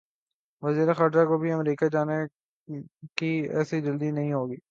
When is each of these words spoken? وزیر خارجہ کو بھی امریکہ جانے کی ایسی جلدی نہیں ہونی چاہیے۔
وزیر 0.63 0.93
خارجہ 0.93 1.25
کو 1.25 1.37
بھی 1.37 1.51
امریکہ 1.51 1.87
جانے 1.89 2.17
کی 3.17 3.27
ایسی 3.51 3.81
جلدی 3.81 4.11
نہیں 4.11 4.33
ہونی 4.33 4.55
چاہیے۔ 4.55 4.59